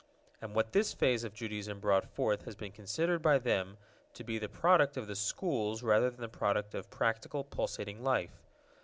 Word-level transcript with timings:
And 0.41 0.55
what 0.55 0.71
this 0.71 0.93
phase 0.93 1.23
of 1.23 1.35
Judaism 1.35 1.79
brought 1.79 2.07
forth 2.09 2.45
has 2.45 2.55
been 2.55 2.71
considered 2.71 3.21
by 3.21 3.37
them 3.37 3.77
to 4.15 4.23
be 4.23 4.39
the 4.39 4.49
product 4.49 4.97
of 4.97 5.05
the 5.05 5.15
schools 5.15 5.83
rather 5.83 6.09
than 6.09 6.21
the 6.21 6.27
product 6.27 6.73
of 6.73 6.89
practical, 6.89 7.43
pulsating 7.43 8.03
life. 8.03 8.41